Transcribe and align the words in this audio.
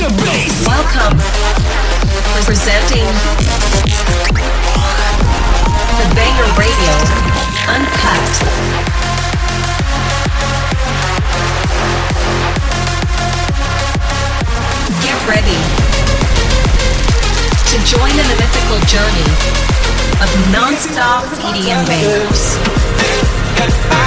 Welcome. 0.00 1.18
Presenting 2.44 3.04
the 5.98 6.06
Banger 6.14 6.46
Radio 6.54 6.94
Uncut. 7.66 8.30
Get 15.02 15.18
ready 15.26 15.58
to 17.66 17.76
join 17.84 18.10
in 18.10 18.26
the 18.28 18.36
mythical 18.38 18.78
journey 18.86 19.26
of 20.22 20.30
non-stop 20.52 21.24
EDM 21.42 21.86
bangers. 21.88 23.47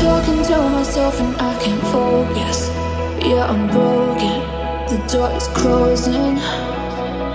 Talking 0.00 0.42
to 0.44 0.56
myself 0.70 1.20
and 1.20 1.36
I 1.36 1.58
can't 1.62 1.82
focus. 1.82 2.68
Yeah, 3.22 3.46
I'm 3.46 3.68
broken. 3.68 4.59
The 4.90 4.96
door 5.06 5.30
is 5.36 5.46
closing. 5.54 6.34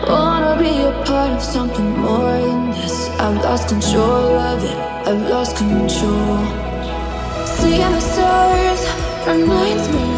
Wanna 0.10 0.58
be 0.60 0.82
a 0.82 0.92
part 1.06 1.32
of 1.32 1.42
something 1.42 1.90
more 1.98 2.38
than 2.42 2.72
this. 2.72 3.10
I've 3.18 3.38
lost 3.46 3.70
control 3.70 4.38
of 4.52 4.62
it. 4.62 4.78
I've 5.08 5.22
lost 5.30 5.56
control. 5.56 6.38
Seeing 7.46 7.80
the 7.80 8.02
stars 8.02 8.82
reminds 9.26 9.88
me 9.88 10.15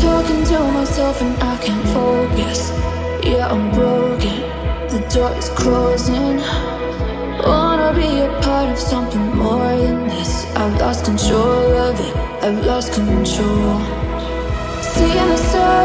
Talking 0.00 0.44
to 0.44 0.58
myself 0.72 1.20
and 1.22 1.42
I 1.42 1.56
can't 1.58 1.86
focus. 1.88 2.70
Yeah, 3.22 3.48
I'm 3.50 3.70
broken. 3.72 4.40
The 4.88 5.00
door 5.12 5.32
is 5.36 5.48
closing. 5.50 6.38
Wanna 7.44 7.92
be 7.94 8.20
a 8.20 8.40
part 8.42 8.68
of 8.70 8.78
something 8.78 9.26
more 9.36 9.76
than 9.76 10.08
this. 10.08 10.46
I've 10.56 10.78
lost 10.80 11.04
control 11.04 11.76
of 11.88 11.98
it. 12.00 12.16
I've 12.44 12.64
lost 12.64 12.92
control. 12.92 13.80
Seeing 14.82 15.28
the 15.32 15.36
stars 15.36 15.83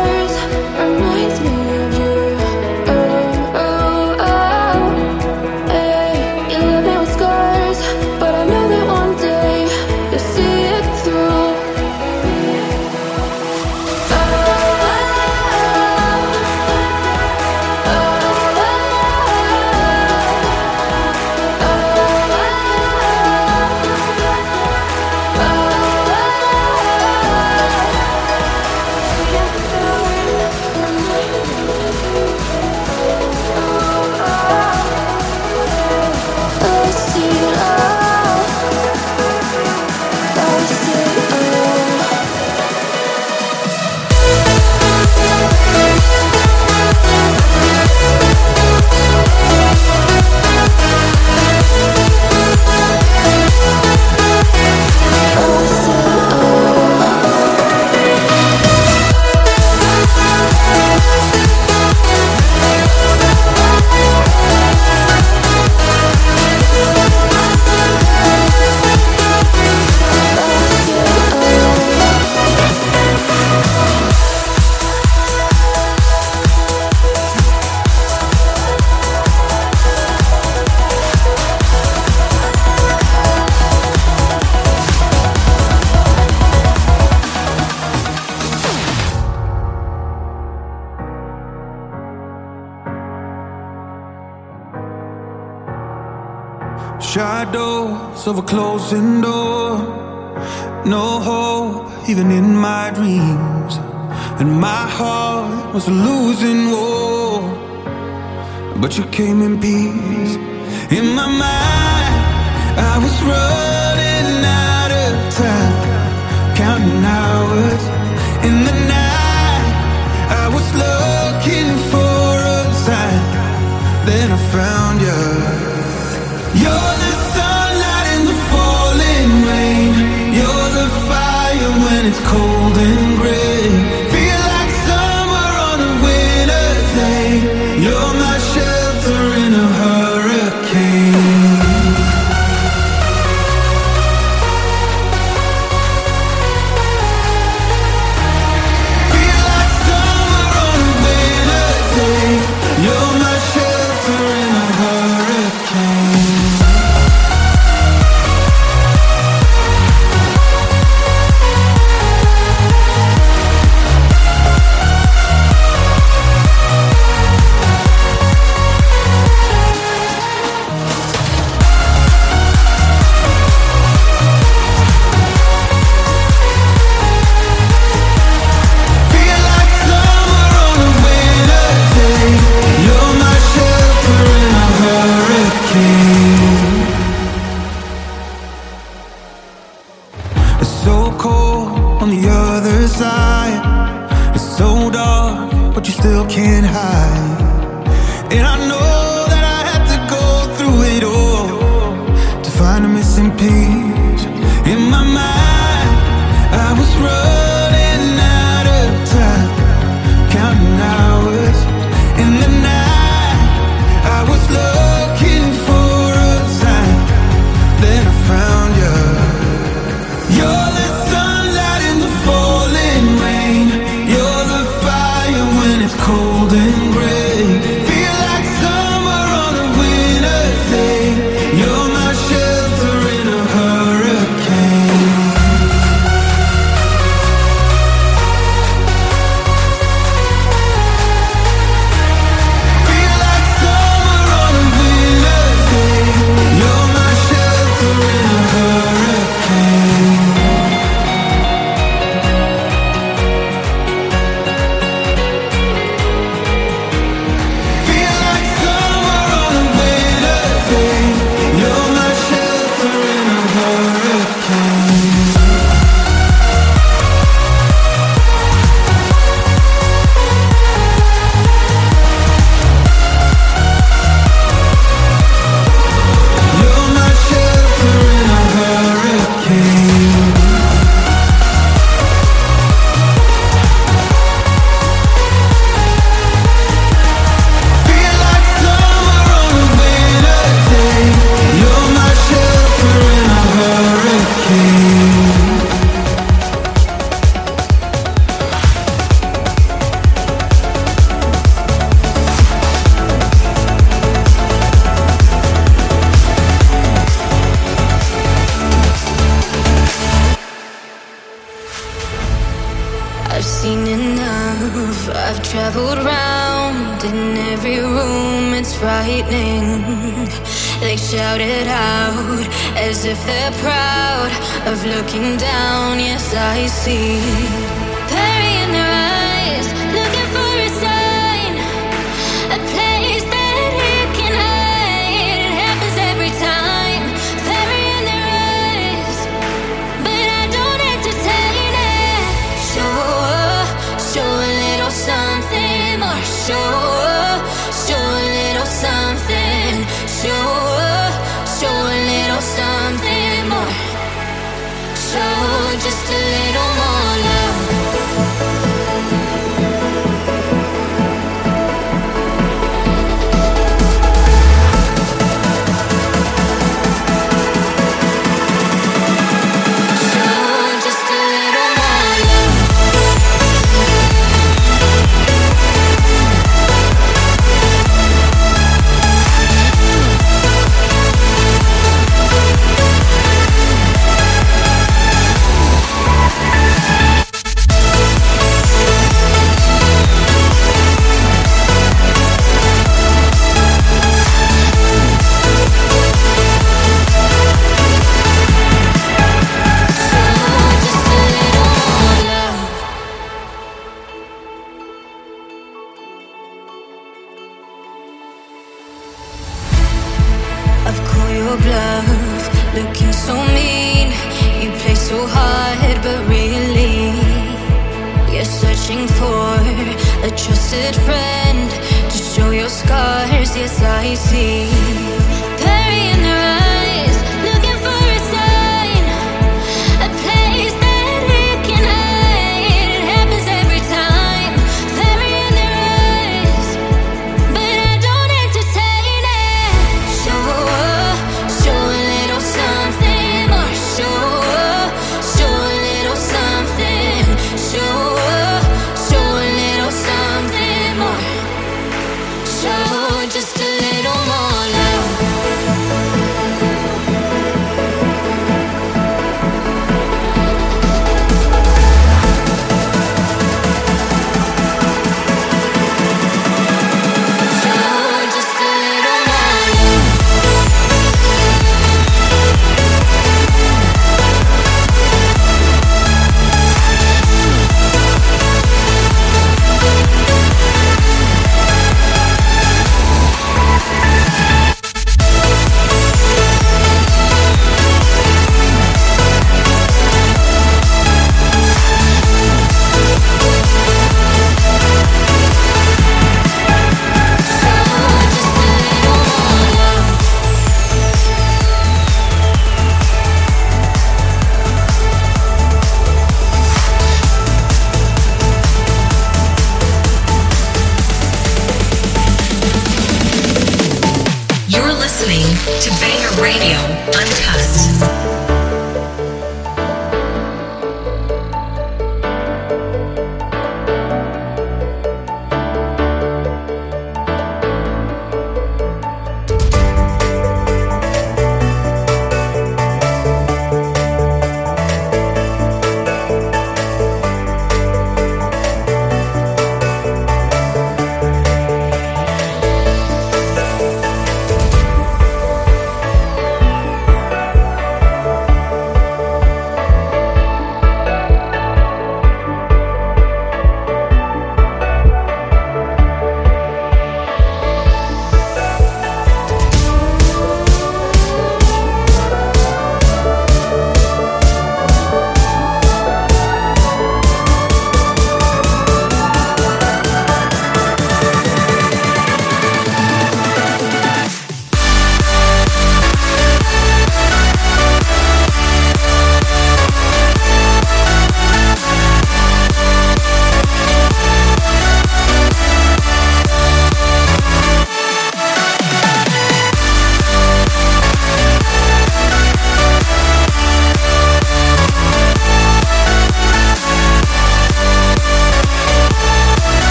still 196.09 196.25
can't 196.25 196.65
hide. 196.65 197.18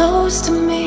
Close 0.00 0.40
to 0.40 0.52
me. 0.52 0.79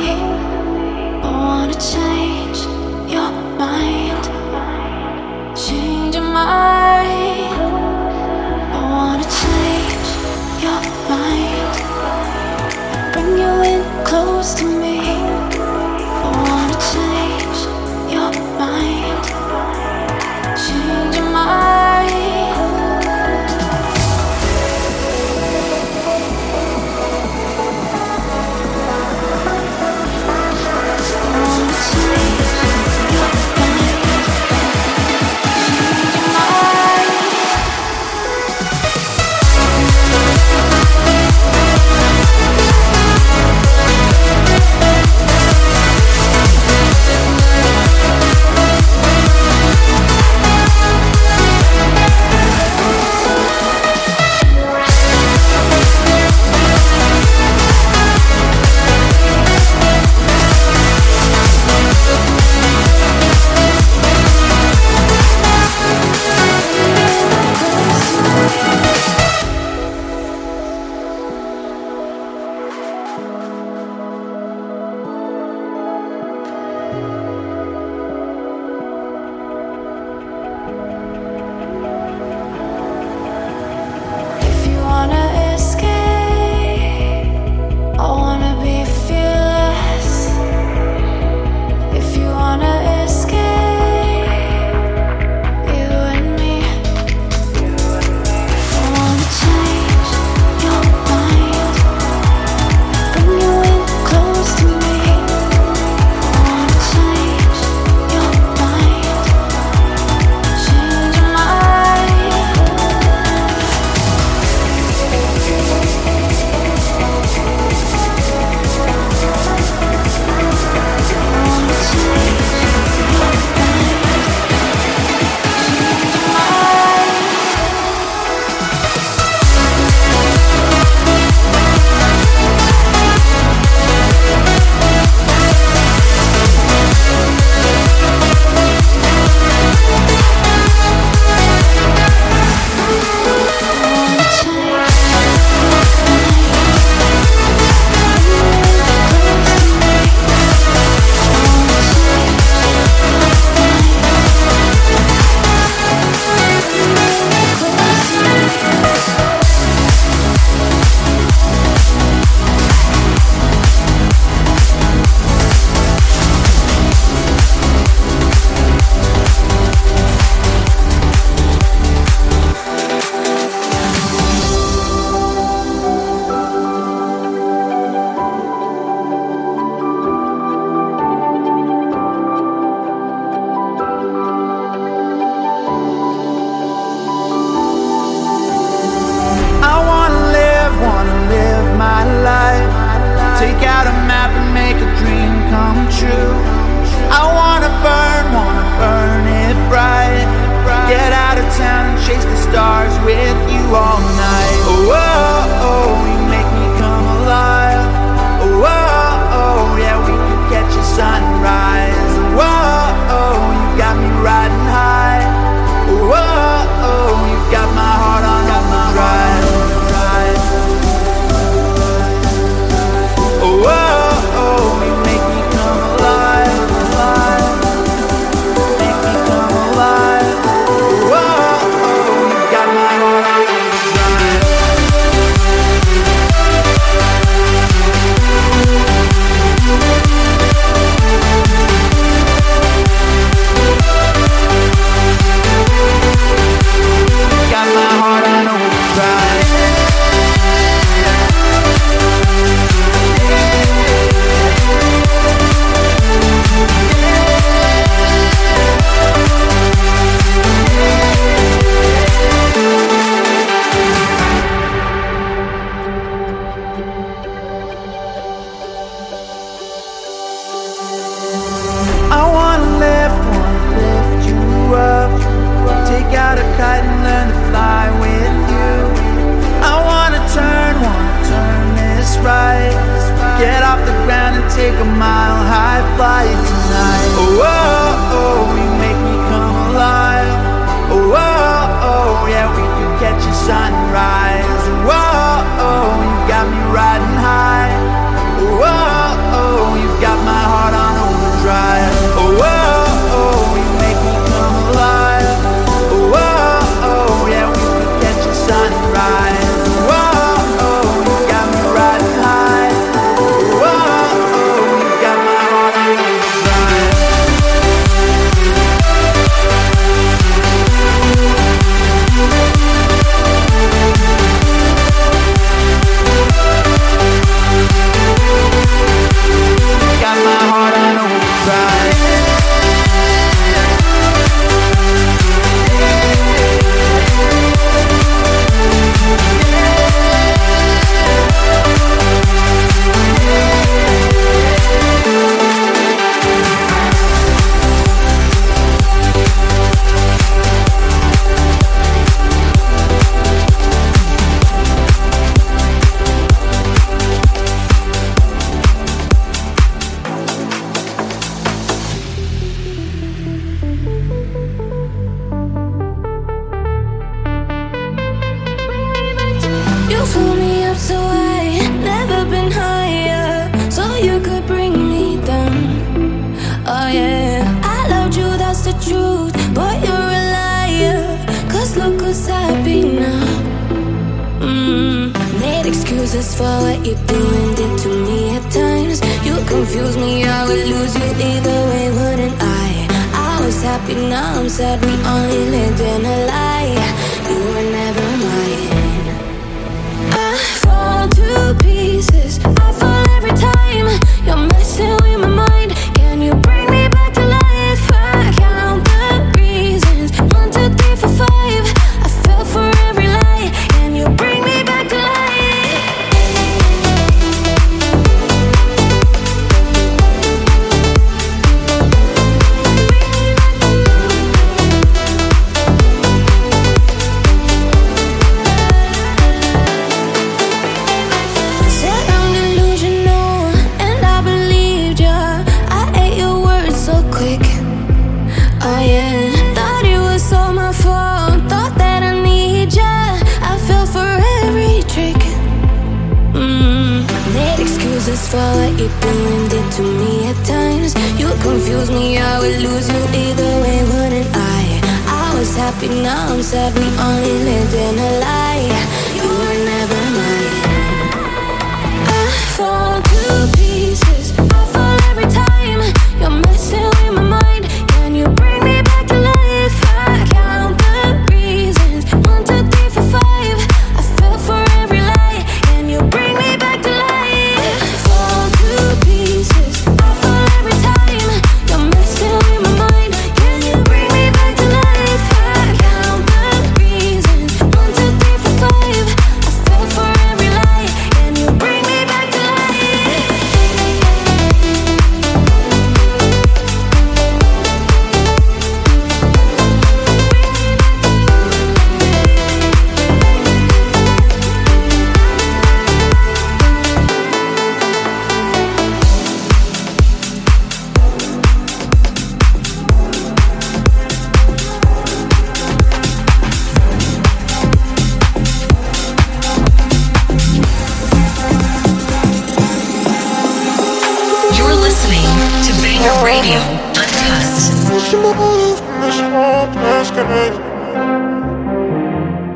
Radio 526.33 526.61
Podcast. 526.97 527.85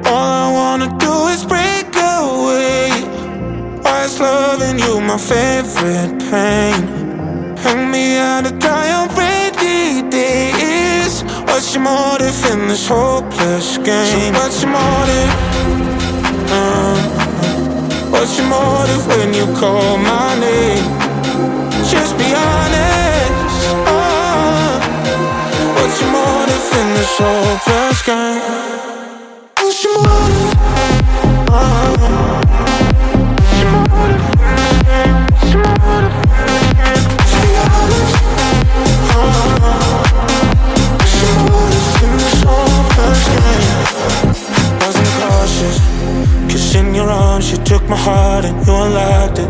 All 0.10 0.30
I 0.46 0.52
wanna 0.52 0.90
do 0.98 1.14
is 1.34 1.46
break 1.46 1.86
away. 1.94 2.90
Why 3.84 4.06
is 4.06 4.20
loving 4.20 4.80
you 4.80 5.00
my 5.00 5.20
favorite 5.20 6.18
pain? 6.32 6.80
Hang 7.64 7.92
me 7.92 8.18
out 8.18 8.48
of 8.50 8.58
dry 8.58 8.88
on 9.00 9.08
rainy 9.14 10.10
days. 10.10 11.22
What's 11.46 11.72
your 11.76 11.84
motive 11.84 12.40
in 12.52 12.68
this 12.70 12.88
hopeless 12.88 13.78
game? 13.78 14.34
So 14.34 14.40
what's 14.40 14.64
your 14.64 14.72
motive? 14.72 15.32
Uh, 16.58 16.98
what's 18.10 18.40
your 18.40 18.48
motive 18.48 19.06
when 19.06 19.36
you 19.36 19.46
call 19.62 20.00
my 20.00 20.34
name? 20.40 20.86
Just 21.94 22.18
be 22.18 22.34
honest. 22.34 22.67
in 26.74 26.88
is 26.98 27.22
over, 27.22 27.94
sky 27.94 28.40
Push 29.56 29.86
him 29.86 30.06
on 30.06 30.58
Wasn't 44.80 45.08
cautious 45.20 45.97
in 46.78 46.94
your 46.94 47.10
arms, 47.10 47.52
you 47.52 47.58
took 47.64 47.84
my 47.90 47.96
heart 47.96 48.46
and 48.46 48.56
you 48.66 48.74
unlocked 48.74 49.40
it. 49.40 49.50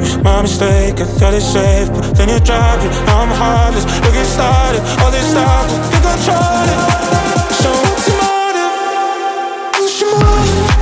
Was 0.00 0.16
my 0.22 0.42
mistake, 0.42 1.00
I 1.00 1.04
thought 1.04 1.34
it 1.34 1.40
safe, 1.40 1.88
but 1.88 2.16
then 2.16 2.28
you 2.28 2.38
dropped 2.40 2.84
it. 2.84 2.90
Now 3.06 3.22
I'm 3.22 3.32
heartless, 3.42 3.84
look 4.02 4.14
get 4.14 4.26
started, 4.26 4.82
all 5.02 5.10
this 5.10 5.26
stuff, 5.30 5.66
think 5.90 6.04
I 6.04 6.16
tried 6.26 6.68
it. 6.74 6.80
So 7.60 7.70
what's 7.82 8.06
your 8.08 8.18
motive? 8.22 8.72
What's 9.74 10.00
your 10.00 10.12
motive? 10.20 10.76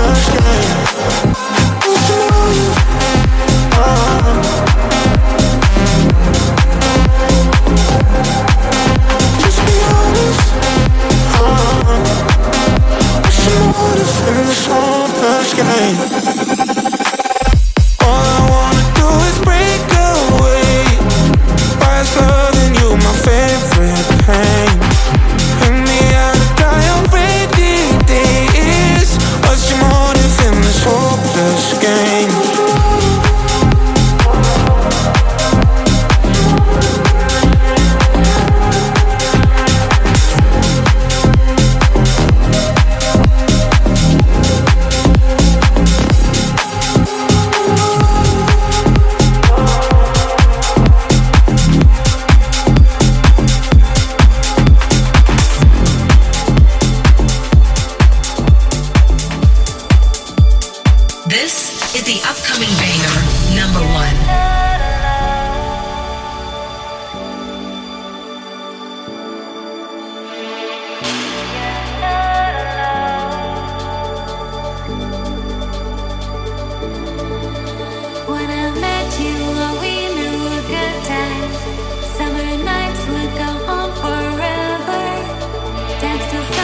Let's 0.00 0.28
go. 0.34 0.69
so 14.60 14.74
much 15.22 15.56
game. 15.56 16.19
We 86.32 86.59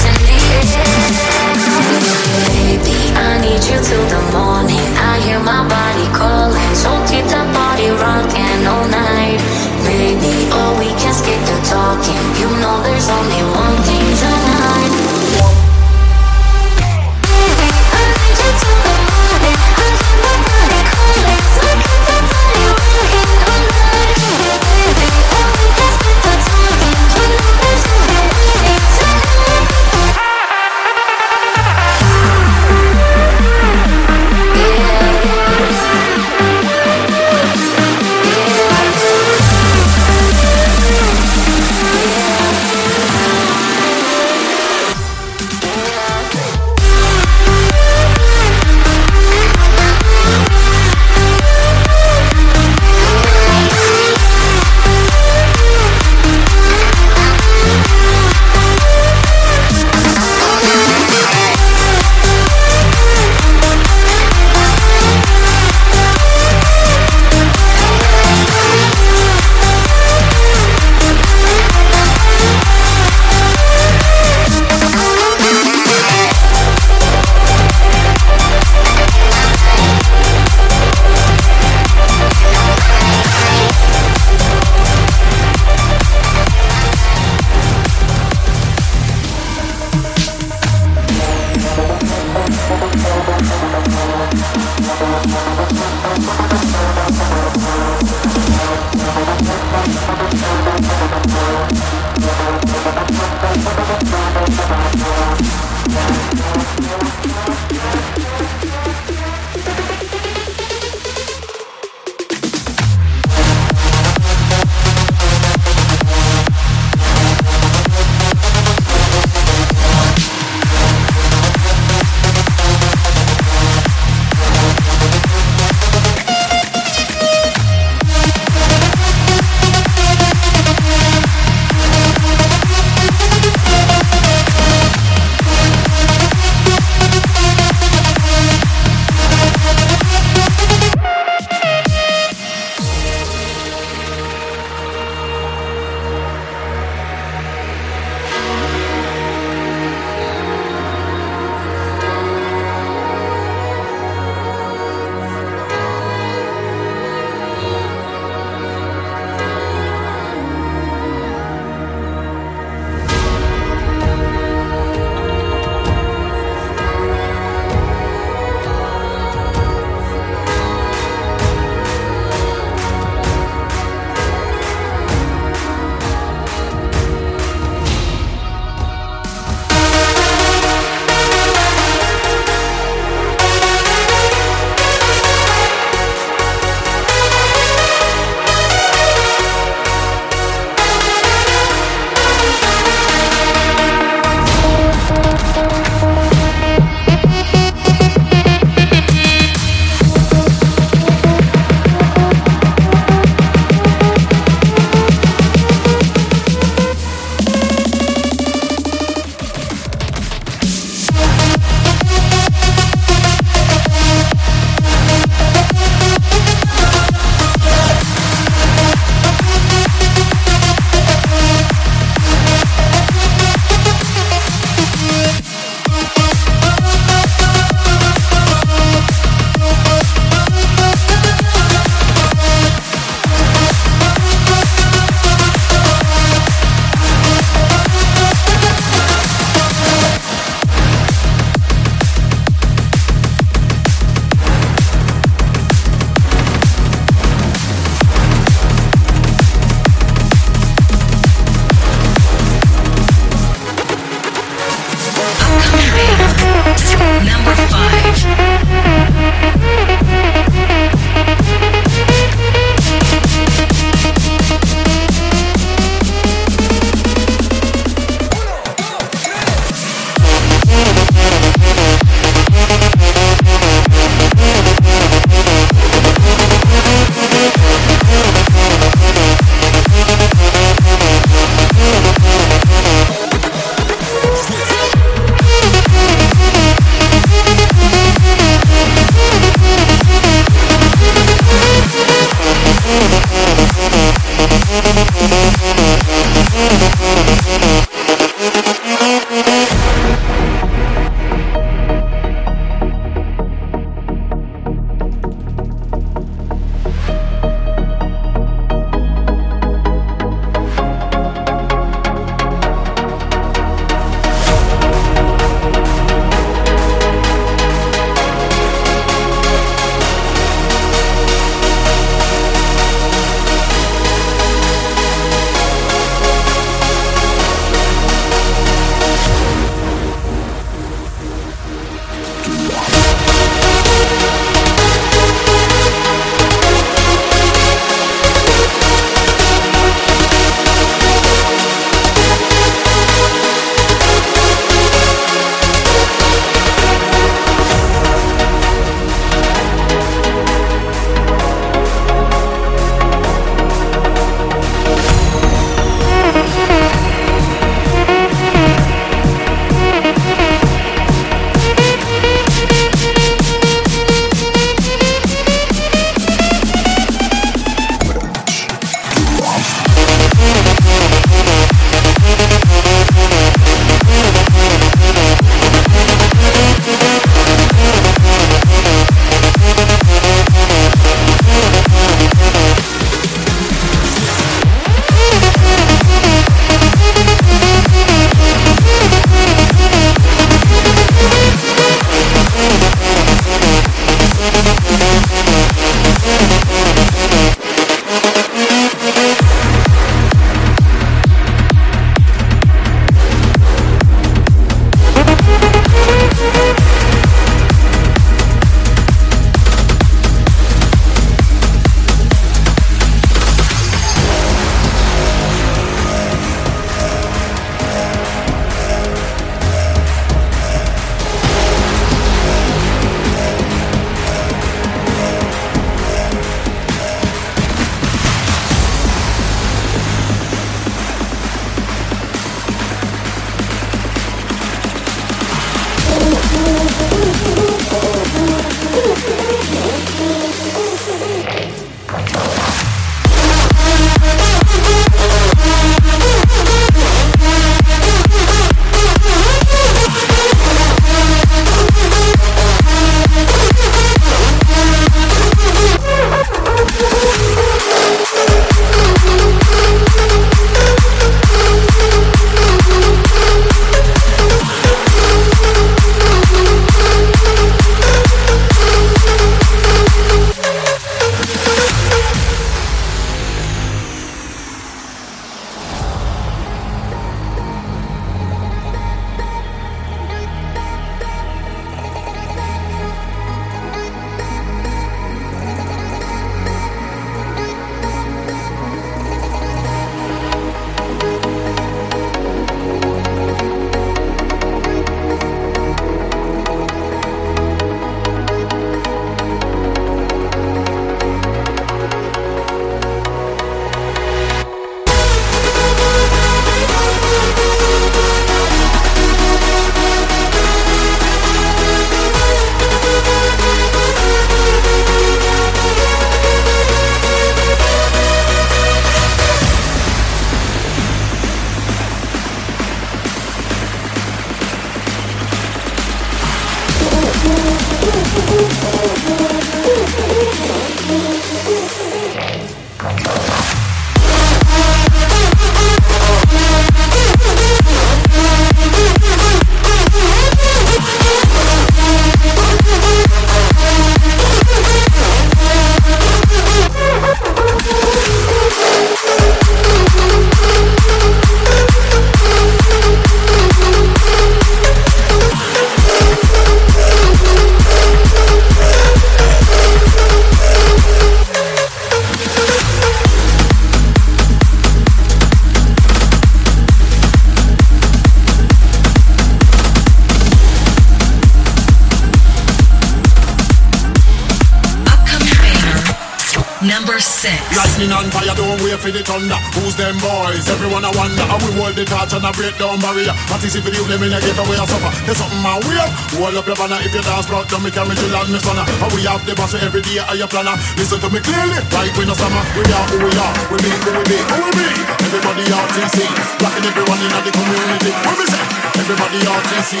down 582.88 582.96
barrier. 583.04 583.36
Is 583.60 583.76
if 583.76 583.84
you 583.84 584.00
them 584.08 584.24
in 584.24 584.32
a 584.32 584.40
get 584.40 584.56
away 584.56 584.80
or 584.80 584.88
suffer? 584.88 585.12
There's 585.28 585.36
something 585.36 585.60
my 585.60 585.76
way 585.84 586.00
up. 586.00 586.08
Hold 586.40 586.56
up 586.56 586.64
your 586.64 586.78
banner 586.78 586.96
if 587.04 587.12
you 587.12 587.20
dance 587.20 587.44
block, 587.44 587.68
don't 587.68 587.84
make 587.84 588.00
a 588.00 588.04
middle 588.08 588.32
and 588.32 588.48
me 588.48 588.56
sonner. 588.56 588.88
And 588.88 589.12
we 589.12 589.28
have 589.28 589.44
the 589.44 589.52
boss 589.52 589.76
every 589.76 590.00
day 590.00 590.24
are 590.24 590.38
your 590.38 590.48
planner. 590.48 590.72
Listen 590.96 591.20
to 591.20 591.28
me 591.28 591.44
clearly, 591.44 591.76
like 591.92 592.16
we 592.16 592.24
no 592.24 592.32
summer. 592.32 592.64
We 592.72 592.88
are 592.88 593.04
who 593.12 593.20
we 593.20 593.28
are, 593.36 593.52
we 593.68 593.76
be 593.84 593.92
who 593.92 594.16
we 594.16 594.24
be, 594.24 594.40
who 594.40 594.64
we 594.64 594.72
be. 594.72 594.88
Everybody 595.20 595.68
RTC, 595.68 596.16
rocking 596.64 596.88
everyone 596.88 597.20
in 597.20 597.28
the 597.28 597.52
community. 597.52 598.08
What 598.24 598.40
we 598.40 598.48
say? 598.48 598.64
Everybody 599.04 599.44
RTC. 599.44 600.00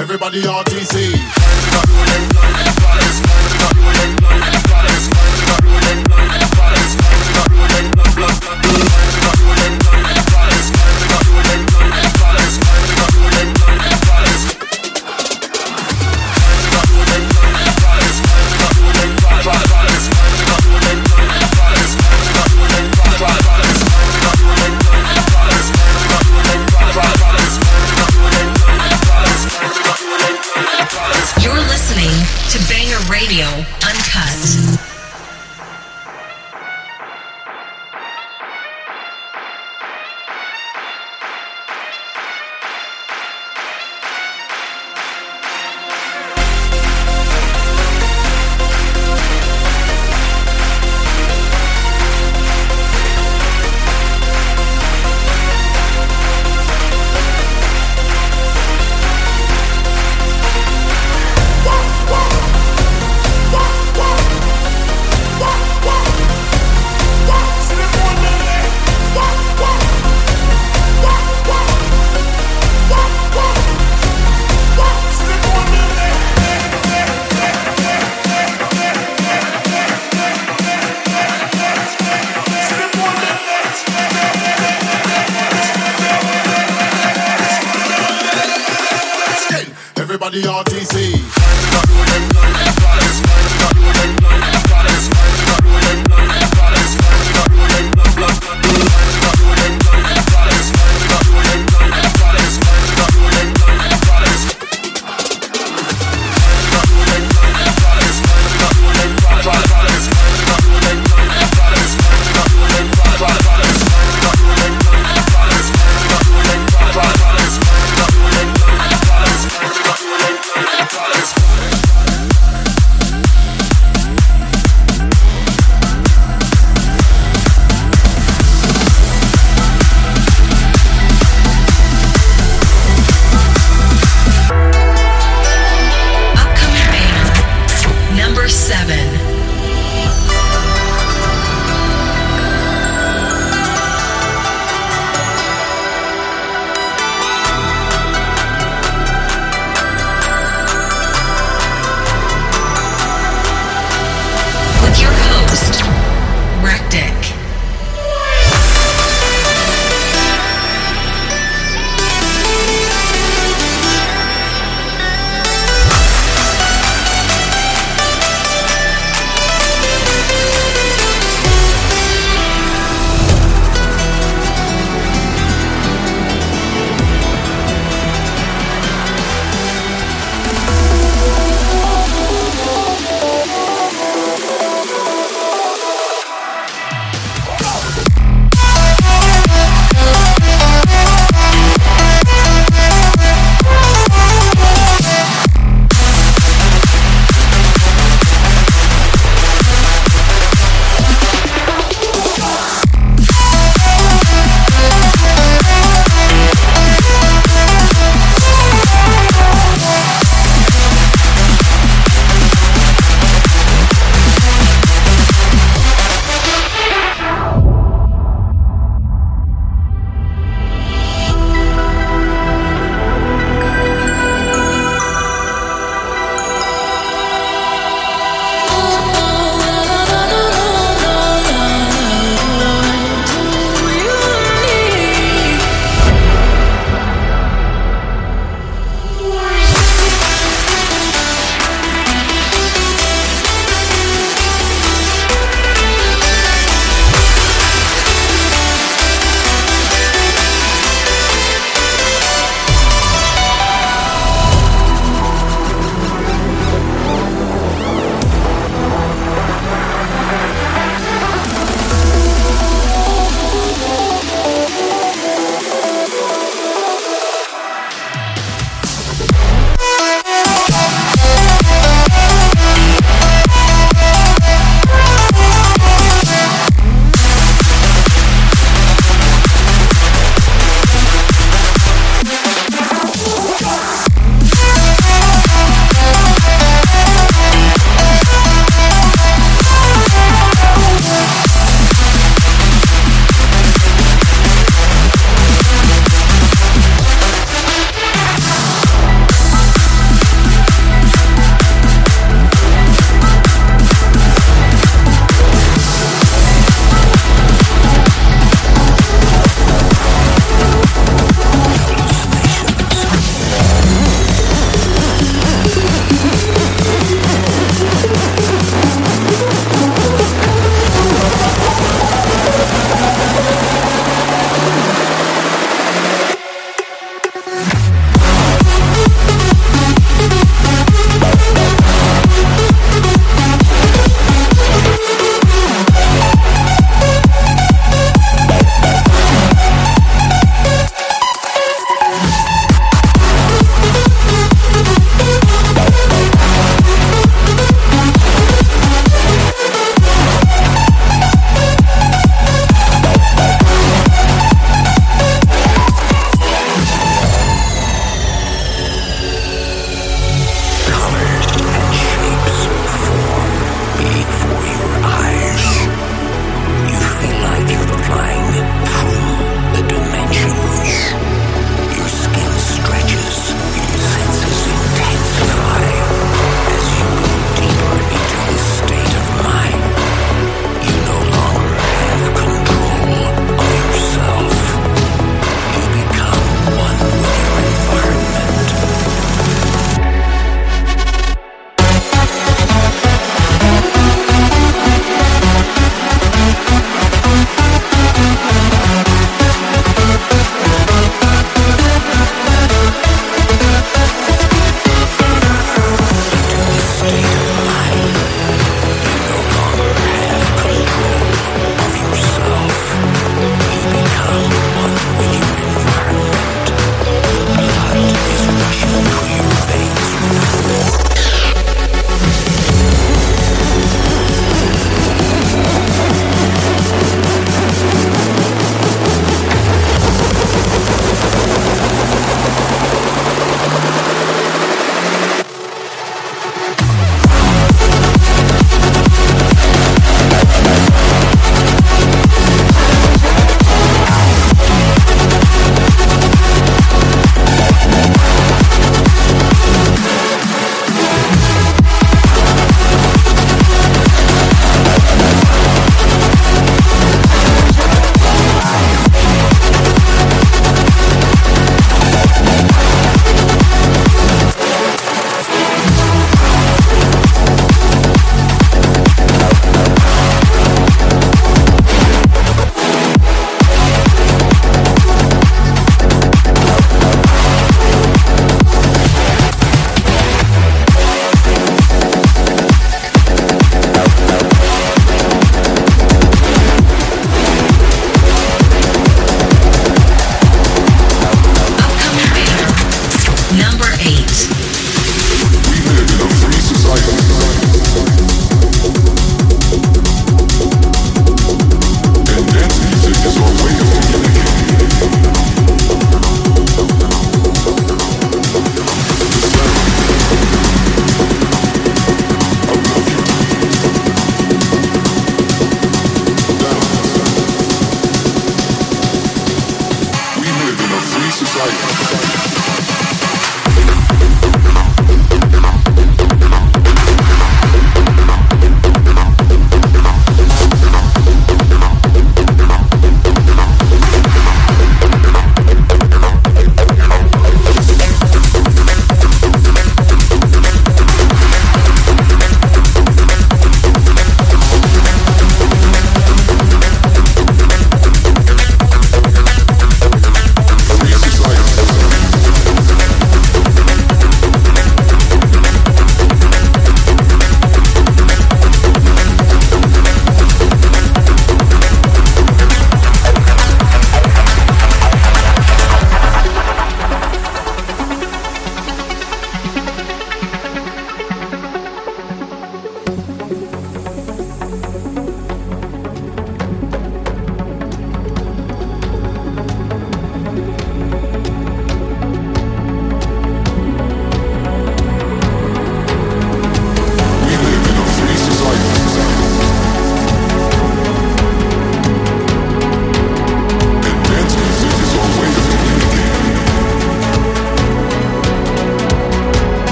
Everybody 0.00 0.40
RTC. 0.42 2.49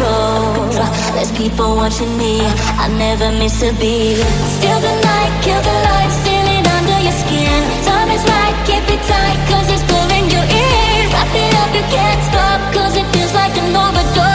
control. 0.00 1.14
There's 1.14 1.32
people 1.32 1.76
watching 1.76 2.16
me, 2.16 2.40
I 2.84 2.88
never 2.88 3.30
miss 3.32 3.62
a 3.62 3.72
beat. 3.80 4.16
Steal 4.56 4.80
the 4.80 4.94
night, 5.04 5.32
kill 5.44 5.60
the 5.60 5.76
lights, 5.88 6.16
feel 6.24 6.46
it 6.56 6.66
under 6.76 6.98
your 7.06 7.16
skin. 7.22 7.60
Time 7.84 8.10
is 8.10 8.24
right, 8.24 8.56
keep 8.66 8.84
it 8.94 9.02
tight, 9.12 9.38
cause 9.50 9.68
it's 9.74 9.84
pulling 9.92 10.26
you 10.32 10.40
in. 10.40 11.02
Wrap 11.12 11.34
it 11.34 11.54
up, 11.62 11.70
you 11.74 11.84
can't 11.94 12.22
stop, 12.30 12.60
cause 12.74 12.96
it 12.96 13.06
feels 13.12 13.34
like 13.34 13.54
an 13.56 13.76
overdose. 13.76 14.29